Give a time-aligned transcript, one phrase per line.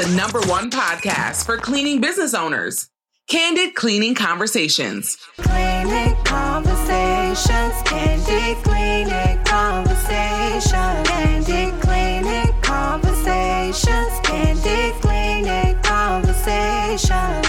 [0.00, 2.88] the number one podcast for cleaning business owners
[3.28, 5.18] Candid Cleaning Conversations.
[5.36, 17.46] Cleaning conversations, candid cleaning conversations, candid cleaning conversations, candid cleaning conversations.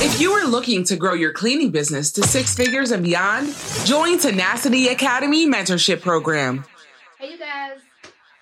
[0.00, 3.54] If you are looking to grow your cleaning business to six figures and beyond,
[3.84, 6.64] join Tenacity Academy Mentorship Program.
[7.18, 7.80] Hey, you guys.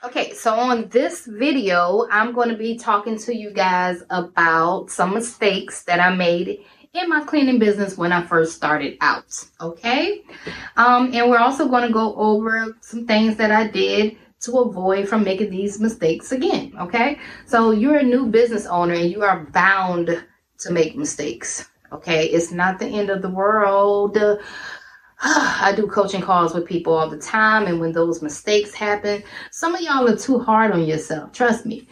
[0.07, 5.13] Okay, so on this video, I'm going to be talking to you guys about some
[5.13, 6.61] mistakes that I made
[6.95, 9.35] in my cleaning business when I first started out.
[9.61, 10.23] Okay,
[10.77, 15.09] um, and we're also going to go over some things that I did to avoid
[15.09, 16.73] from making these mistakes again.
[16.79, 20.25] Okay, so you're a new business owner and you are bound
[20.61, 21.69] to make mistakes.
[21.91, 24.17] Okay, it's not the end of the world.
[25.23, 29.75] I do coaching calls with people all the time, and when those mistakes happen, some
[29.75, 31.33] of y'all are too hard on yourself.
[31.33, 31.89] Trust me.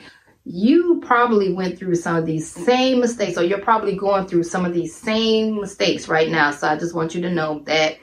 [0.47, 4.66] You probably went through some of these same mistakes, or you're probably going through some
[4.66, 6.50] of these same mistakes right now.
[6.50, 7.97] So I just want you to know that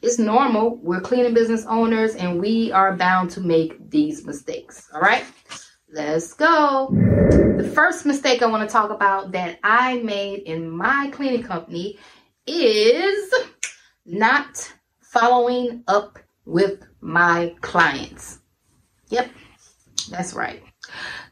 [0.00, 0.76] it's normal.
[0.78, 4.88] We're cleaning business owners, and we are bound to make these mistakes.
[4.94, 5.24] All right,
[5.92, 6.88] let's go.
[7.58, 11.98] The first mistake I want to talk about that I made in my cleaning company
[12.46, 13.34] is
[14.04, 18.40] not following up with my clients.
[19.08, 19.30] Yep,
[20.10, 20.62] that's right.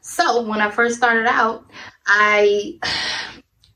[0.01, 1.65] So when I first started out,
[2.05, 2.79] I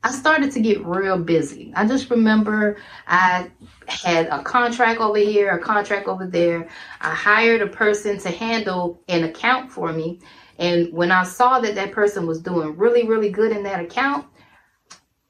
[0.03, 1.73] I started to get real busy.
[1.75, 3.49] I just remember I
[3.87, 6.69] had a contract over here, a contract over there.
[7.01, 10.19] I hired a person to handle an account for me.
[10.59, 14.27] And when I saw that that person was doing really, really good in that account,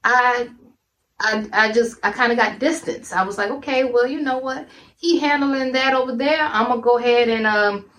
[0.04, 0.50] I
[1.18, 3.12] I, I just I kind of got distance.
[3.12, 4.68] I was like, okay, well, you know what?
[4.96, 6.42] He handling that over there.
[6.42, 7.90] I'm gonna go ahead and um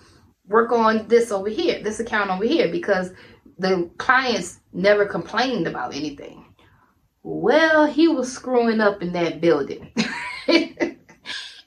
[0.46, 3.12] work on this over here, this account over here, because
[3.58, 6.44] the clients never complained about anything.
[7.22, 9.92] Well, he was screwing up in that building.
[10.48, 10.96] and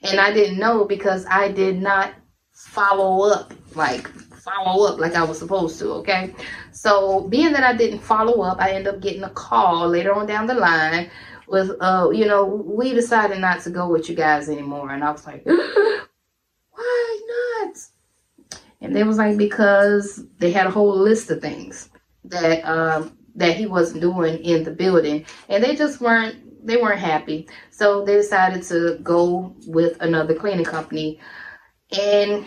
[0.02, 2.14] I didn't know because I did not
[2.52, 6.34] follow up, like follow up like I was supposed to, okay?
[6.72, 10.26] So being that I didn't follow up, I end up getting a call later on
[10.26, 11.10] down the line
[11.52, 14.90] with uh you know we decided not to go with you guys anymore.
[14.90, 15.44] And i was like
[16.70, 17.76] why not?
[18.80, 21.90] And they was like because they had a whole list of things
[22.24, 25.26] that um that he wasn't doing in the building.
[25.48, 27.48] And they just weren't they weren't happy.
[27.70, 31.20] So they decided to go with another cleaning company.
[31.96, 32.46] And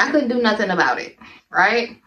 [0.00, 1.16] i couldn't do nothing about it
[1.50, 2.00] right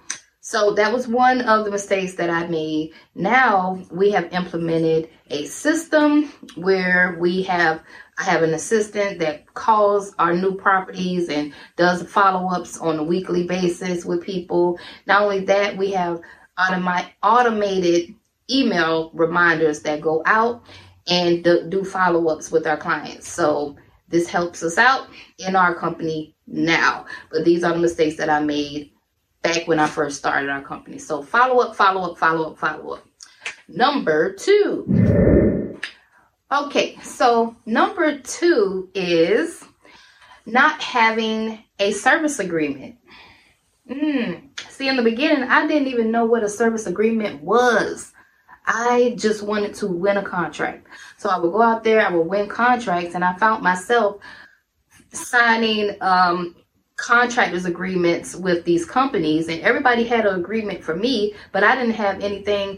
[0.46, 2.92] so that was one of the mistakes that I made.
[3.16, 7.82] Now we have implemented a system where we have
[8.18, 13.48] I have an assistant that calls our new properties and does follow-ups on a weekly
[13.48, 14.78] basis with people.
[15.08, 16.20] Not only that, we have
[16.60, 18.14] automi- automated
[18.52, 20.66] email reminders that go out
[21.08, 23.30] and do follow-ups with our clients.
[23.30, 23.78] So
[24.10, 25.08] this helps us out
[25.40, 27.06] in our company now.
[27.32, 28.93] But these are the mistakes that I made
[29.44, 30.98] back when I first started our company.
[30.98, 33.06] So follow up, follow up, follow up, follow up.
[33.68, 35.80] Number two.
[36.52, 39.64] Okay, so number two is
[40.46, 42.98] not having a service agreement.
[43.90, 44.50] Mm.
[44.70, 48.14] See, in the beginning, I didn't even know what a service agreement was.
[48.66, 50.88] I just wanted to win a contract.
[51.18, 54.22] So I would go out there, I would win contracts, and I found myself
[55.12, 56.56] signing um,
[56.96, 61.94] contractors agreements with these companies and everybody had an agreement for me but i didn't
[61.96, 62.78] have anything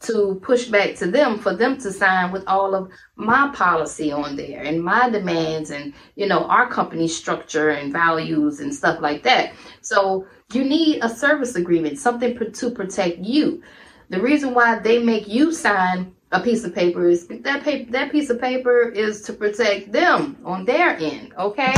[0.00, 4.34] to push back to them for them to sign with all of my policy on
[4.34, 9.22] there and my demands and you know our company structure and values and stuff like
[9.22, 9.52] that.
[9.82, 13.62] So you need a service agreement something to protect you.
[14.08, 18.10] The reason why they make you sign a piece of paper is that paper that
[18.10, 21.74] piece of paper is to protect them on their end okay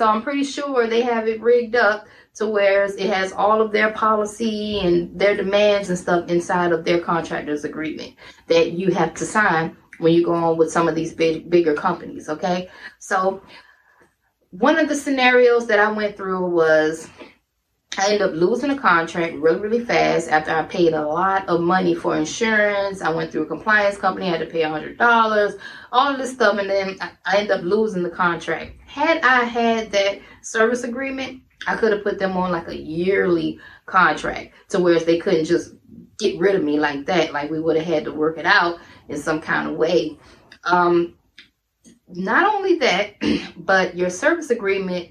[0.00, 2.06] so I'm pretty sure they have it rigged up
[2.36, 6.86] to where it has all of their policy and their demands and stuff inside of
[6.86, 8.14] their contractor's agreement
[8.46, 11.74] that you have to sign when you go on with some of these big bigger
[11.74, 12.30] companies.
[12.30, 12.70] Okay.
[12.98, 13.42] So
[14.52, 17.10] one of the scenarios that I went through was
[17.98, 21.60] I ended up losing a contract really, really fast after I paid a lot of
[21.60, 23.02] money for insurance.
[23.02, 25.58] I went through a compliance company, had to pay $100,
[25.90, 28.76] all of this stuff, and then I, I ended up losing the contract.
[28.86, 33.58] Had I had that service agreement, I could have put them on like a yearly
[33.86, 35.74] contract to where they couldn't just
[36.18, 37.32] get rid of me like that.
[37.32, 38.78] Like we would have had to work it out
[39.08, 40.16] in some kind of way.
[40.62, 41.16] Um,
[42.08, 43.16] not only that,
[43.56, 45.10] but your service agreement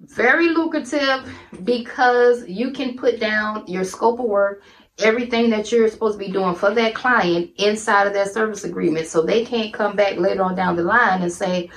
[0.00, 1.28] very lucrative
[1.64, 4.62] because you can put down your scope of work
[4.98, 9.06] everything that you're supposed to be doing for that client inside of that service agreement.
[9.06, 11.70] So they can't come back later on down the line and say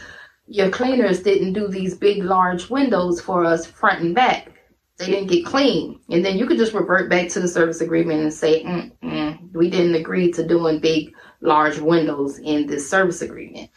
[0.48, 4.52] your cleaners didn't do these big large windows for us front and back.
[4.98, 6.00] They didn't get clean.
[6.10, 9.70] And then you could just revert back to the service agreement and say Mm-mm, we
[9.70, 13.70] didn't agree to doing big large windows in this service agreement.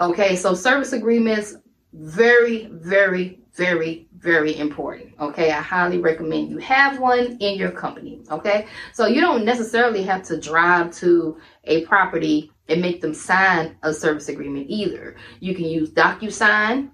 [0.00, 1.56] Okay so service agreements
[1.98, 5.14] very very very very important.
[5.20, 8.20] Okay, I highly recommend you have one in your company.
[8.30, 13.76] Okay, so you don't necessarily have to drive to a property and make them sign
[13.82, 15.16] a service agreement either.
[15.40, 16.90] You can use DocuSign,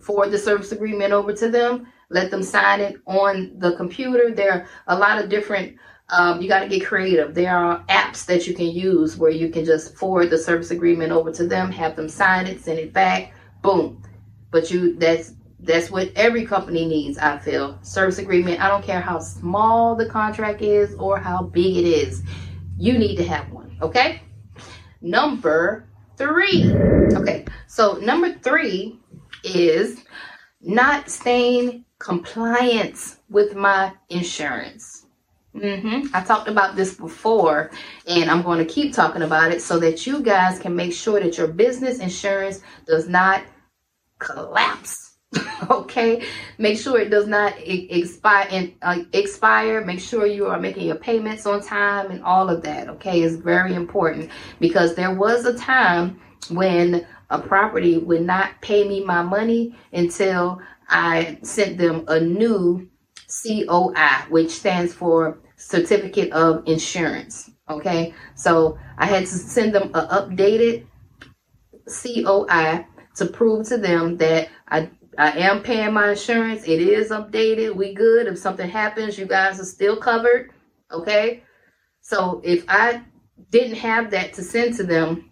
[0.00, 4.30] forward the service agreement over to them, let them sign it on the computer.
[4.30, 5.76] There are a lot of different.
[6.10, 7.34] Um, you got to get creative.
[7.34, 11.12] There are apps that you can use where you can just forward the service agreement
[11.12, 14.02] over to them, have them sign it, send it back, boom.
[14.50, 17.78] But you that's that's what every company needs, I feel.
[17.82, 22.22] Service agreement, I don't care how small the contract is or how big it is.
[22.76, 24.22] You need to have one, okay?
[25.00, 26.72] Number three.
[27.12, 29.00] Okay, so number three
[29.42, 30.04] is
[30.60, 35.06] not staying compliance with my insurance.
[35.58, 36.14] Mm-hmm.
[36.14, 37.70] I talked about this before,
[38.06, 41.20] and I'm going to keep talking about it so that you guys can make sure
[41.20, 43.42] that your business insurance does not
[44.18, 45.08] collapse
[45.70, 46.24] okay?
[46.56, 49.84] Make sure it does not expire and uh, expire.
[49.84, 53.22] Make sure you are making your payments on time and all of that okay?
[53.22, 56.18] Is very important because there was a time
[56.50, 62.88] when a property would not pay me my money until i sent them a new
[63.44, 70.08] coi which stands for certificate of insurance okay so i had to send them an
[70.08, 70.86] updated
[71.88, 76.62] coi to prove to them that I I am paying my insurance.
[76.64, 77.74] It is updated.
[77.74, 78.28] We good.
[78.28, 80.52] If something happens, you guys are still covered.
[80.92, 81.42] Okay.
[82.00, 83.02] So if I
[83.50, 85.30] didn't have that to send to them,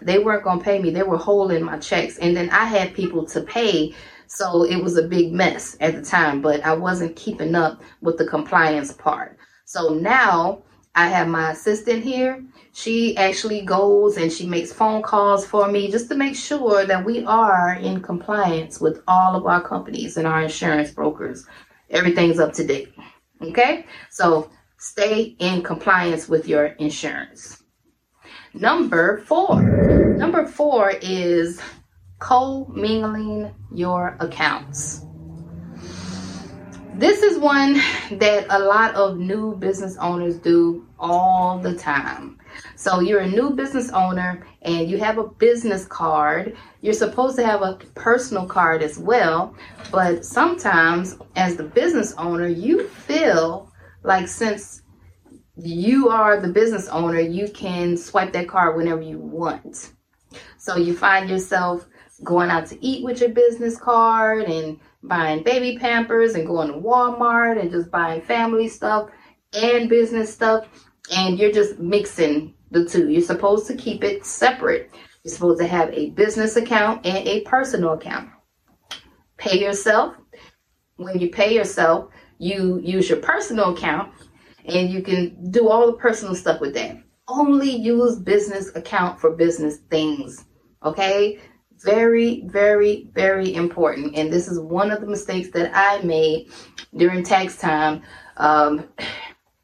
[0.00, 0.90] they weren't going to pay me.
[0.90, 2.16] They were holding my checks.
[2.16, 3.94] And then I had people to pay.
[4.26, 8.16] So it was a big mess at the time, but I wasn't keeping up with
[8.16, 9.35] the compliance part.
[9.66, 10.62] So now
[10.94, 12.42] I have my assistant here
[12.76, 17.02] she actually goes and she makes phone calls for me just to make sure that
[17.02, 21.46] we are in compliance with all of our companies and our insurance brokers.
[21.88, 22.92] Everything's up to date.
[23.40, 23.86] Okay?
[24.10, 27.62] So stay in compliance with your insurance.
[28.52, 29.62] Number four.
[30.18, 31.58] Number four is
[32.18, 35.05] co-mingling your accounts.
[36.96, 37.74] This is one
[38.12, 42.38] that a lot of new business owners do all the time.
[42.74, 46.56] So you're a new business owner and you have a business card.
[46.80, 49.54] You're supposed to have a personal card as well.
[49.92, 53.70] But sometimes, as the business owner, you feel
[54.02, 54.80] like since
[55.54, 59.92] you are the business owner, you can swipe that card whenever you want.
[60.56, 61.86] So you find yourself
[62.24, 66.74] going out to eat with your business card and buying baby pampers and going to
[66.74, 69.10] Walmart and just buying family stuff
[69.52, 70.66] and business stuff
[71.14, 73.08] and you're just mixing the two.
[73.08, 74.90] You're supposed to keep it separate.
[75.24, 78.30] You're supposed to have a business account and a personal account.
[79.36, 80.16] Pay yourself.
[80.96, 84.12] When you pay yourself, you use your personal account
[84.64, 86.96] and you can do all the personal stuff with that.
[87.28, 90.44] Only use business account for business things.
[90.84, 91.38] Okay?
[91.82, 94.16] Very, very, very important.
[94.16, 96.50] And this is one of the mistakes that I made
[96.96, 98.02] during tax time.
[98.38, 98.88] Um,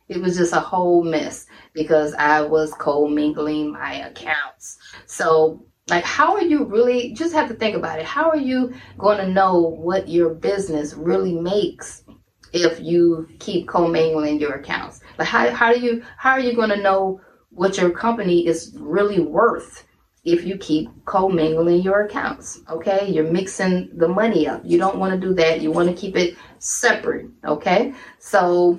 [0.09, 4.79] it was just a whole mess because I was co-mingling my accounts.
[5.07, 8.05] So like how are you really just have to think about it.
[8.05, 12.05] How are you going to know what your business really makes
[12.53, 15.01] if you keep co-mingling your accounts?
[15.19, 18.75] Like how, how do you how are you going to know what your company is
[18.79, 19.87] really worth
[20.25, 25.13] if you keep co-mingling your accounts okay you're mixing the money up you don't want
[25.13, 28.79] to do that you want to keep it separate okay so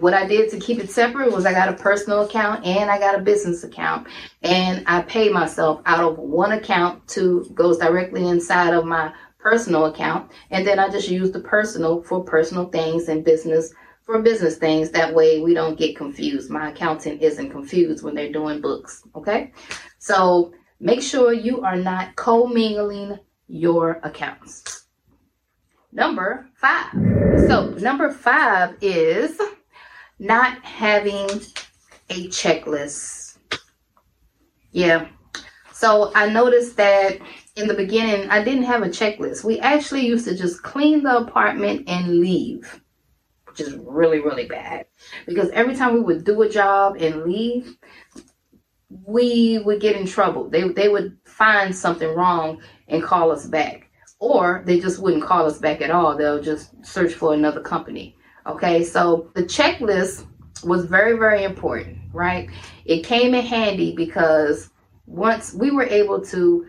[0.00, 2.98] what I did to keep it separate was I got a personal account and I
[2.98, 4.08] got a business account.
[4.42, 9.86] And I pay myself out of one account to goes directly inside of my personal
[9.86, 10.30] account.
[10.50, 13.72] And then I just use the personal for personal things and business
[14.04, 14.90] for business things.
[14.90, 16.50] That way we don't get confused.
[16.50, 19.02] My accountant isn't confused when they're doing books.
[19.14, 19.52] Okay.
[20.06, 24.84] So make sure you are not commingling your accounts.
[25.90, 26.92] Number five.
[27.48, 29.36] So number five is
[30.20, 31.28] not having
[32.08, 33.38] a checklist.
[34.70, 35.08] Yeah.
[35.72, 37.18] So I noticed that
[37.56, 39.42] in the beginning, I didn't have a checklist.
[39.42, 42.80] We actually used to just clean the apartment and leave.
[43.56, 44.86] which is really, really bad.
[45.26, 47.76] Because every time we would do a job and leave,
[48.88, 50.48] we would get in trouble.
[50.48, 53.90] They they would find something wrong and call us back.
[54.18, 56.16] Or they just wouldn't call us back at all.
[56.16, 58.16] They'll just search for another company.
[58.46, 60.26] Okay, so the checklist
[60.64, 62.48] was very, very important, right?
[62.84, 64.70] It came in handy because
[65.06, 66.66] once we were able to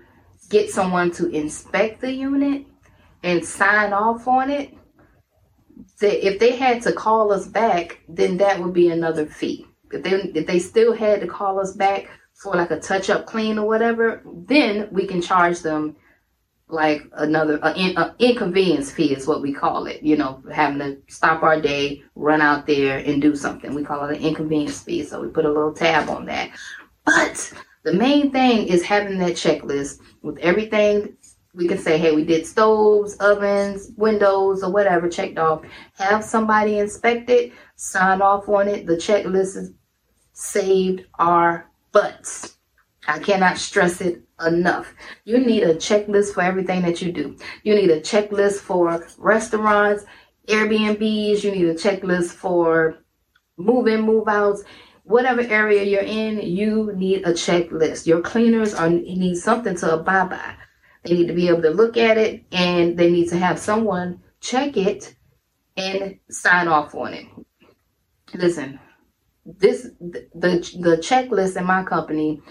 [0.50, 2.66] get someone to inspect the unit
[3.24, 4.74] and sign off on it,
[6.00, 9.66] that if they had to call us back, then that would be another fee.
[9.92, 13.58] If they they still had to call us back for like a touch up clean
[13.58, 15.96] or whatever, then we can charge them
[16.70, 20.04] like another a, a inconvenience fee is what we call it.
[20.04, 23.74] You know, having to stop our day, run out there and do something.
[23.74, 25.04] We call it an inconvenience fee.
[25.04, 26.52] So we put a little tab on that.
[27.06, 27.54] But
[27.84, 31.16] the main thing is having that checklist with everything
[31.58, 35.64] we can say, hey, we did stoves, ovens, windows, or whatever checked off.
[35.94, 38.86] Have somebody inspect it, sign off on it.
[38.86, 39.74] The checklist is
[40.38, 42.58] saved our butts.
[43.08, 44.94] I cannot stress it enough.
[45.26, 47.36] You need a checklist for everything that you do.
[47.64, 50.06] You need a checklist for restaurants,
[50.48, 51.44] Airbnbs.
[51.44, 53.00] You need a checklist for
[53.58, 54.64] move in, move outs.
[55.06, 58.06] Whatever area you're in, you need a checklist.
[58.06, 60.56] Your cleaners are need something to abide by.
[61.04, 64.22] They need to be able to look at it and they need to have someone
[64.40, 65.16] check it
[65.76, 67.26] and sign off on it.
[68.36, 68.80] Listen,
[69.48, 72.42] this the the checklist in my company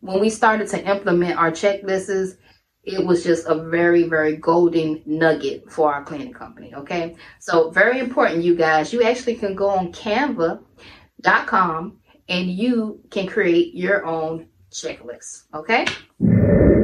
[0.00, 2.36] when we started to implement our checklists
[2.84, 7.16] it was just a very very golden nugget for our cleaning company okay?
[7.38, 8.92] So very important you guys.
[8.92, 11.98] You actually can go on canva.com
[12.28, 15.86] and you can create your own checklist okay?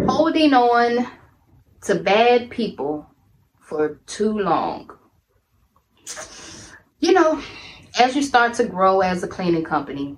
[0.08, 1.06] Holding on
[1.82, 3.06] to bad people
[3.60, 4.90] for too long.
[7.00, 7.42] You know
[7.98, 10.16] as you start to grow as a cleaning company,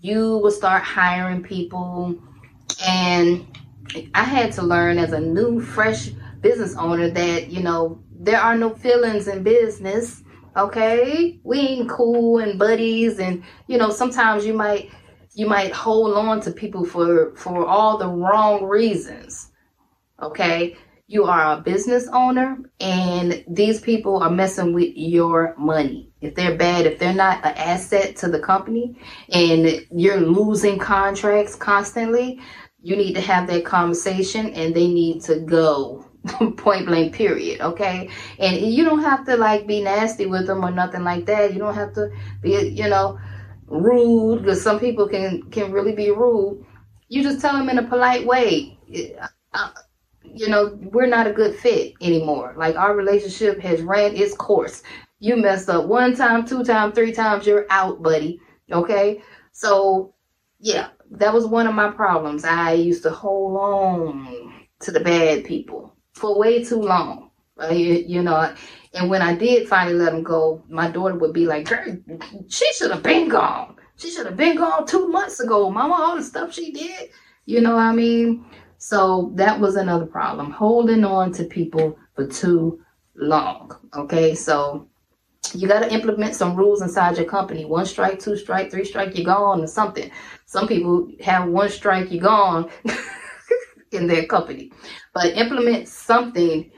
[0.00, 2.18] you will start hiring people.
[2.86, 3.46] And
[4.14, 6.08] I had to learn as a new, fresh
[6.40, 10.22] business owner that, you know, there are no feelings in business.
[10.56, 11.40] Okay.
[11.42, 13.18] We ain't cool and buddies.
[13.18, 14.90] And, you know, sometimes you might
[15.34, 19.50] you might hold on to people for for all the wrong reasons
[20.22, 20.76] okay
[21.06, 26.56] you are a business owner and these people are messing with your money if they're
[26.56, 28.96] bad, if they're not an asset to the company
[29.32, 32.40] and you're losing contracts constantly,
[32.82, 36.06] you need to have that conversation and they need to go.
[36.56, 38.08] Point blank period okay?
[38.38, 41.52] And you don't have to like be nasty with them or nothing like that.
[41.52, 43.18] You don't have to be you know
[43.66, 46.64] rude because some people can can really be rude.
[47.08, 48.78] You just tell them in a polite way.
[49.52, 49.70] Uh,
[50.24, 52.54] you know we're not a good fit anymore.
[52.56, 54.82] Like our relationship has ran its course
[55.24, 58.38] you messed up one time, two times, three times, you're out, buddy.
[58.70, 59.22] Okay?
[59.52, 60.14] So,
[60.58, 62.44] yeah, that was one of my problems.
[62.44, 67.30] I used to hold on to the bad people for way too long.
[67.58, 68.54] Uh, you, you know,
[68.92, 71.96] and when I did finally let them go, my daughter would be like, Girl,
[72.48, 73.76] she should have been gone.
[73.96, 75.70] She should have been gone two months ago.
[75.70, 77.08] Mama, all the stuff she did.
[77.46, 78.44] You know what I mean?
[78.76, 80.50] So that was another problem.
[80.50, 83.70] Holding on to people for too long.
[83.94, 84.88] Okay, so
[85.54, 87.64] you got to implement some rules inside your company.
[87.64, 90.10] One strike, two strike, three strike, you're gone, or something.
[90.46, 92.70] Some people have one strike, you're gone
[93.92, 94.72] in their company.
[95.12, 96.70] But implement something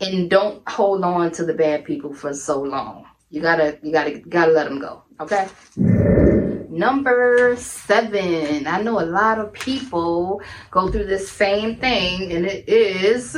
[0.00, 3.06] and don't hold on to the bad people for so long.
[3.30, 5.02] You gotta, you gotta, gotta let them go.
[5.20, 5.48] Okay.
[5.76, 8.66] Number seven.
[8.66, 13.36] I know a lot of people go through this same thing, and it is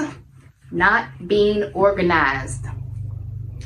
[0.70, 2.66] not being organized.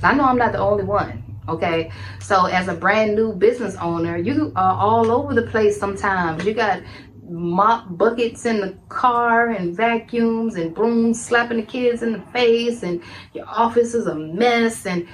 [0.02, 1.22] I know I'm not the only one.
[1.48, 1.90] Okay.
[2.20, 6.44] So as a brand new business owner, you are all over the place sometimes.
[6.44, 6.82] You got
[7.28, 12.82] mop buckets in the car and vacuums and brooms slapping the kids in the face
[12.82, 15.08] and your office is a mess and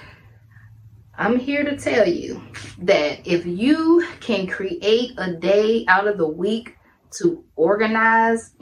[1.17, 2.43] I'm here to tell you
[2.79, 6.77] that if you can create a day out of the week
[7.19, 8.55] to organize,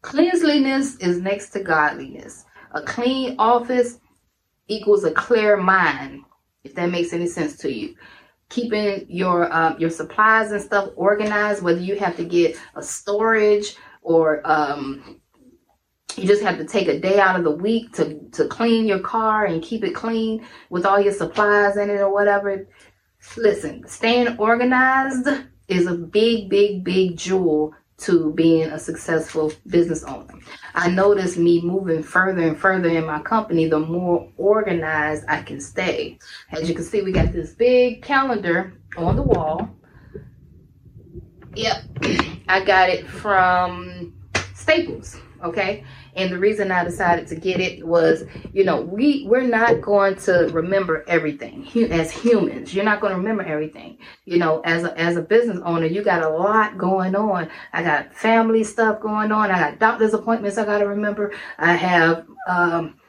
[0.00, 2.46] cleanliness is next to godliness.
[2.72, 4.00] A clean office
[4.70, 6.22] equals a clear mind,
[6.64, 7.94] if that makes any sense to you.
[8.48, 13.76] Keeping your um, your supplies and stuff organized, whether you have to get a storage
[14.02, 15.20] or um,
[16.16, 18.98] you just have to take a day out of the week to, to clean your
[18.98, 22.66] car and keep it clean with all your supplies in it or whatever.
[23.36, 25.28] Listen, staying organized
[25.68, 30.34] is a big, big, big jewel to being a successful business owner.
[30.74, 35.60] I noticed me moving further and further in my company, the more organized I can
[35.60, 36.18] stay.
[36.50, 39.70] As you can see, we got this big calendar on the wall.
[41.54, 41.84] Yep,
[42.48, 44.14] I got it from
[44.54, 45.20] Staples.
[45.42, 45.84] Okay,
[46.16, 50.16] and the reason I decided to get it was, you know, we we're not going
[50.16, 52.74] to remember everything as humans.
[52.74, 53.96] You're not going to remember everything.
[54.26, 57.48] You know, as a, as a business owner, you got a lot going on.
[57.72, 59.50] I got family stuff going on.
[59.50, 61.32] I got doctor's appointments I got to remember.
[61.58, 62.99] I have um,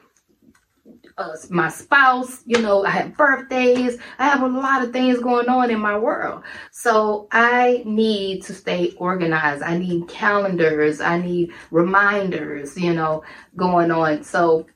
[1.18, 3.98] uh, my spouse, you know, I have birthdays.
[4.18, 6.42] I have a lot of things going on in my world.
[6.70, 9.62] So I need to stay organized.
[9.62, 11.00] I need calendars.
[11.00, 13.24] I need reminders, you know,
[13.56, 14.22] going on.
[14.22, 14.66] So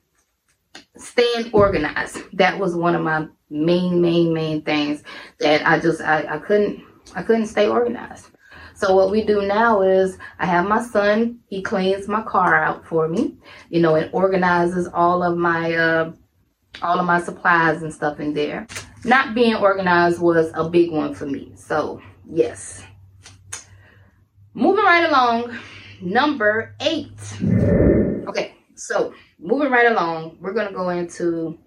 [0.97, 2.19] staying organized.
[2.33, 5.03] That was one of my main, main, main things
[5.41, 6.83] that I just, I, I couldn't,
[7.15, 8.27] I couldn't stay organized.
[8.75, 12.85] So what we do now is I have my son, he cleans my car out
[12.87, 13.37] for me,
[13.71, 16.13] you know, and organizes all of my uh,
[16.83, 18.67] all of my supplies and stuff in there.
[19.05, 21.53] Not being organized was a big one for me.
[21.57, 22.83] So, yes.
[24.55, 25.57] Moving right along,
[26.01, 27.19] number eight.
[28.27, 31.59] Okay, so moving right along, we're going to go into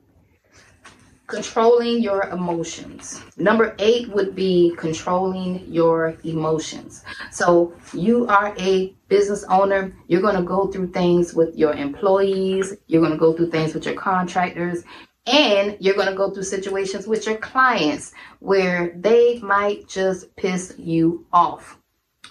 [1.30, 3.22] controlling your emotions.
[3.38, 7.04] Number eight would be controlling your emotions.
[7.32, 9.94] So you are a business owner.
[10.08, 12.76] You're going to go through things with your employees.
[12.88, 14.84] You're going to go through things with your contractors.
[15.28, 20.74] And you're going to go through situations with your clients where they might just piss
[20.80, 21.78] you off.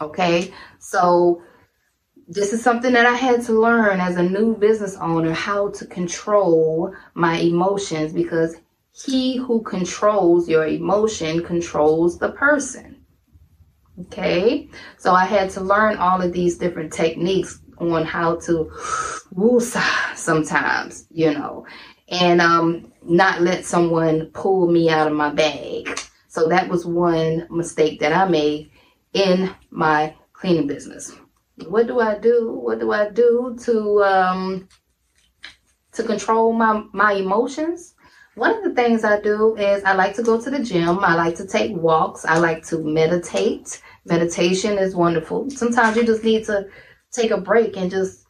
[0.00, 0.52] Okay.
[0.80, 1.42] So
[2.26, 5.86] this is something that I had to learn as a new business owner how to
[5.86, 8.56] control my emotions because
[9.04, 13.04] he who controls your emotion controls the person.
[14.00, 18.70] Okay, so I had to learn all of these different techniques on how to
[20.14, 21.66] sometimes, you know,
[22.08, 26.00] and um, not let someone pull me out of my bag.
[26.28, 28.70] So that was one mistake that I made
[29.14, 31.12] in my cleaning business.
[31.66, 32.52] What do I do?
[32.52, 34.68] What do I do to um,
[35.92, 37.94] to control my my emotions?
[38.38, 41.00] One of the things I do is I like to go to the gym.
[41.00, 42.24] I like to take walks.
[42.24, 43.82] I like to meditate.
[44.04, 45.50] Meditation is wonderful.
[45.50, 46.68] Sometimes you just need to
[47.10, 48.26] take a break and just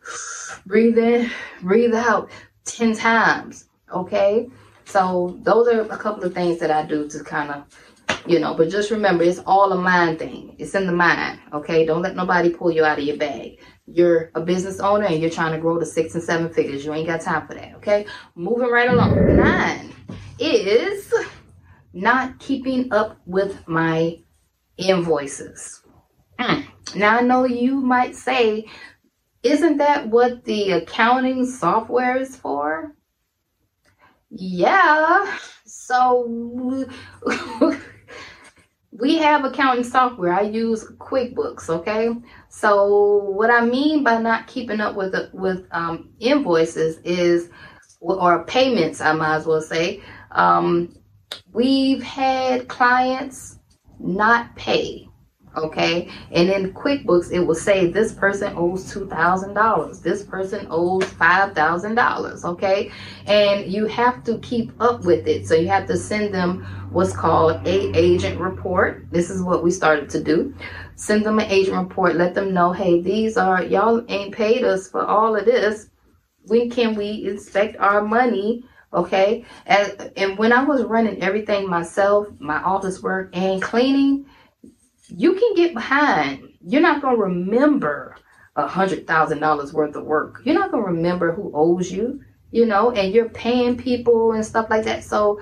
[0.65, 1.31] breathe in,
[1.63, 2.31] breathe out
[2.65, 3.67] 10 times.
[3.93, 4.49] Okay.
[4.87, 7.65] So those are a couple of things that I do to kind of,
[8.27, 10.55] you know, but just remember it's all a mind thing.
[10.59, 11.41] It's in the mind.
[11.53, 11.87] Okay.
[11.87, 13.59] Don't let nobody pull you out of your bag.
[13.87, 16.85] You're a business owner and you're trying to grow to six and seven figures.
[16.85, 17.75] You ain't got time for that.
[17.77, 18.07] Okay.
[18.35, 19.37] Moving right along.
[19.37, 19.95] Nine
[20.39, 21.13] is
[21.93, 24.19] not keeping up with my
[24.77, 25.83] invoices.
[26.39, 26.67] Mm.
[26.95, 28.67] Now I know you might say,
[29.43, 32.95] isn't that what the accounting software is for?
[34.31, 35.39] Yeah.
[35.65, 36.87] So
[38.91, 40.33] we have accounting software.
[40.33, 42.11] I use QuickBooks, okay?
[42.49, 47.51] So what I mean by not keeping up with with um, invoices is
[48.01, 50.95] or payments, I might as well say, um,
[51.53, 53.59] we've had clients
[53.99, 55.09] not pay.
[55.57, 56.09] Okay.
[56.31, 60.03] And in QuickBooks, it will say this person owes $2,000.
[60.03, 62.45] This person owes $5,000.
[62.45, 62.91] Okay.
[63.27, 65.47] And you have to keep up with it.
[65.47, 69.07] So you have to send them what's called a aging report.
[69.11, 70.55] This is what we started to do.
[70.97, 72.17] Send them an aging report.
[72.17, 75.91] Let them know, hey, these are, y'all ain't paid us for all of this.
[76.47, 78.65] When can we inspect our money?
[78.93, 79.45] Okay.
[79.67, 84.27] And, and when I was running everything myself, my office work and cleaning,
[85.09, 86.49] you can get behind.
[86.61, 88.17] You're not going to remember
[88.57, 90.41] a hundred thousand dollars worth of work.
[90.45, 94.45] You're not going to remember who owes you, you know, and you're paying people and
[94.45, 95.05] stuff like that.
[95.05, 95.41] So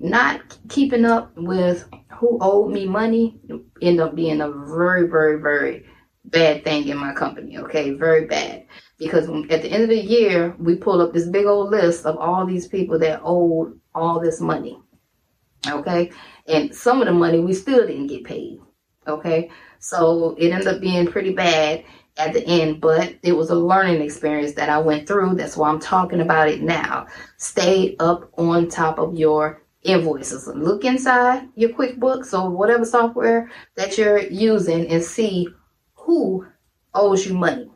[0.00, 3.40] not keeping up with who owed me money
[3.82, 5.86] end up being a very, very, very
[6.26, 7.58] bad thing in my company.
[7.58, 7.90] Okay.
[7.90, 8.66] Very bad
[8.98, 12.16] because at the end of the year we pull up this big old list of
[12.16, 14.78] all these people that owed all this money
[15.68, 16.10] okay
[16.46, 18.58] and some of the money we still didn't get paid
[19.08, 19.50] okay?
[19.78, 21.84] So it ended up being pretty bad
[22.16, 25.34] at the end but it was a learning experience that i went through.
[25.34, 27.06] That's why i'm talking about it now.
[27.36, 30.48] Stay up on top of your invoices.
[30.48, 35.48] Look inside your quickbooks or whatever software that you're using and see
[35.94, 36.46] who
[36.94, 37.70] owes you money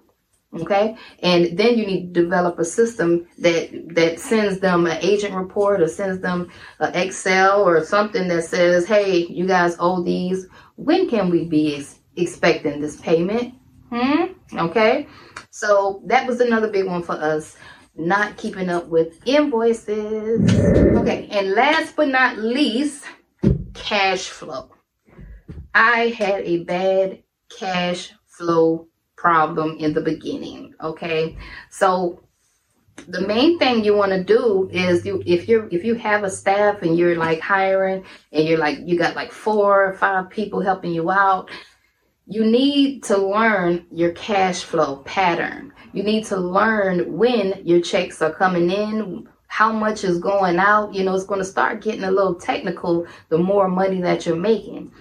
[0.54, 5.34] okay and then you need to develop a system that that sends them an aging
[5.34, 10.46] report or sends them an excel or something that says hey you guys owe these
[10.76, 13.54] when can we be ex- expecting this payment
[13.92, 14.32] Hmm?
[14.56, 15.06] Okay.
[15.50, 17.56] So that was another big one for us.
[17.94, 20.50] Not keeping up with invoices.
[20.96, 21.28] Okay.
[21.30, 23.04] And last but not least,
[23.74, 24.70] cash flow.
[25.74, 28.88] I had a bad cash flow
[29.22, 30.74] problem in the beginning.
[30.82, 31.36] Okay.
[31.70, 32.20] So
[33.06, 36.30] the main thing you want to do is you if you're if you have a
[36.30, 40.60] staff and you're like hiring and you're like you got like four or five people
[40.60, 41.48] helping you out
[42.26, 48.20] you need to learn your cash flow pattern you need to learn when your checks
[48.20, 52.04] are coming in how much is going out you know it's going to start getting
[52.04, 54.92] a little technical the more money that you're making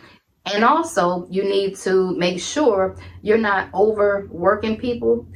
[0.46, 5.28] and also you need to make sure you're not overworking people.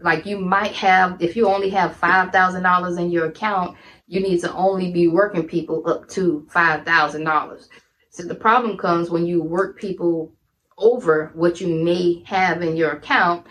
[0.00, 3.76] Like you might have if you only have five thousand dollars in your account
[4.08, 7.68] you need to only be working people up to five thousand dollars.
[8.10, 10.32] So the problem comes when you work people
[10.78, 13.46] over what you may have in your account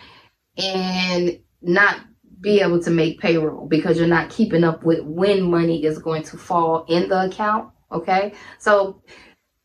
[0.56, 2.00] and not
[2.40, 6.22] be able to make payroll because you're not keeping up with when money is going
[6.22, 8.34] to fall in the account okay?
[8.58, 9.02] So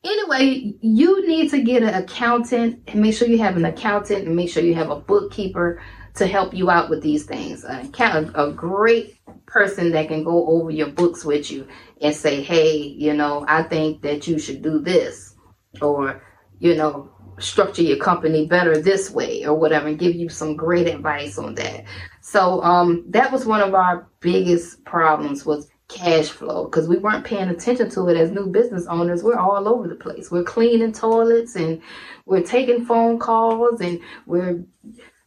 [0.03, 4.35] anyway you need to get an accountant and make sure you have an accountant and
[4.35, 5.81] make sure you have a bookkeeper
[6.15, 7.63] to help you out with these things.
[7.63, 7.91] Of
[8.35, 11.67] a great person that can go over your books with you
[12.01, 15.35] and say, hey, you know, I think that you should do this,
[15.81, 16.21] or,
[16.59, 17.09] you know,
[17.39, 21.55] structure your company better this way, or whatever, and give you some great advice on
[21.55, 21.85] that.
[22.21, 27.25] So um, that was one of our biggest problems was cash flow because we weren't
[27.25, 29.23] paying attention to it as new business owners.
[29.23, 30.31] We're all over the place.
[30.31, 31.81] We're cleaning toilets and
[32.25, 34.63] we're taking phone calls and we're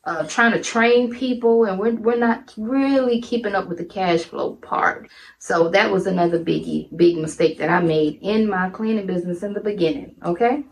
[0.05, 4.22] uh, trying to train people and we're, we're not really keeping up with the cash
[4.22, 5.09] flow part.
[5.38, 9.53] So that was another biggie, big mistake that I made in my cleaning business in
[9.53, 10.16] the beginning.
[10.24, 10.64] Okay.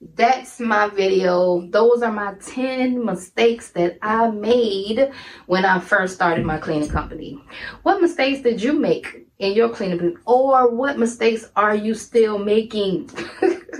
[0.00, 1.66] That's my video.
[1.70, 5.10] Those are my 10 mistakes that I made
[5.46, 7.42] when I first started my cleaning company.
[7.82, 10.22] What mistakes did you make in your cleaning business?
[10.26, 13.08] Or what mistakes are you still making?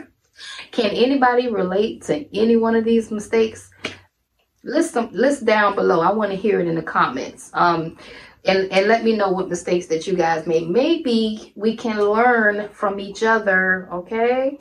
[0.72, 3.70] Can anybody relate to any one of these mistakes?
[4.64, 6.00] list them list down below.
[6.00, 7.50] I want to hear it in the comments.
[7.54, 7.96] Um,
[8.46, 10.68] and, and let me know what mistakes that you guys made.
[10.68, 14.58] Maybe we can learn from each other, okay?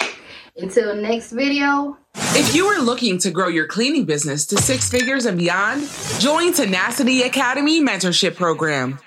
[0.56, 1.98] Until next video.
[2.16, 5.90] If you are looking to grow your cleaning business to six figures and beyond,
[6.20, 9.00] join Tenacity Academy Mentorship Program.